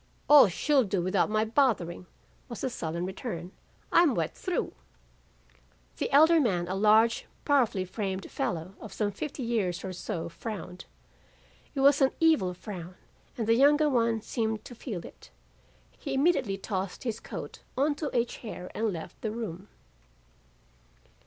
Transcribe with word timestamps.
"'O, 0.27 0.47
she'll 0.47 0.83
do 0.83 0.99
without 0.99 1.29
my 1.29 1.45
bothering,' 1.45 2.07
was 2.49 2.61
the 2.61 2.71
sullen 2.71 3.05
return. 3.05 3.51
'I'm 3.91 4.15
wet 4.15 4.35
through.' 4.35 4.73
"The 5.97 6.09
elder 6.11 6.39
man, 6.39 6.67
a 6.67 6.73
large 6.73 7.27
powerfully 7.45 7.85
framed 7.85 8.31
fellow 8.31 8.73
of 8.81 8.91
some 8.91 9.11
fifty 9.11 9.43
years 9.43 9.83
or 9.85 9.93
so, 9.93 10.27
frowned. 10.27 10.85
It 11.75 11.81
was 11.81 12.01
an 12.01 12.13
evil 12.19 12.55
frown, 12.55 12.95
and 13.37 13.45
the 13.45 13.53
younger 13.53 13.91
one 13.91 14.21
seemed 14.23 14.65
to 14.65 14.73
feel 14.73 15.05
it. 15.05 15.29
He 15.99 16.15
immediately 16.15 16.57
tossed 16.57 17.03
his 17.03 17.19
coat 17.19 17.61
onto 17.77 18.09
a 18.11 18.25
chair 18.25 18.71
and 18.73 18.91
left 18.91 19.21
the 19.21 19.29
room. 19.29 19.67